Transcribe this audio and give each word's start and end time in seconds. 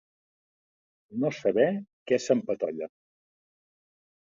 No 1.25 1.31
saber 1.41 1.67
què 2.13 2.21
s'empatolla. 2.27 2.93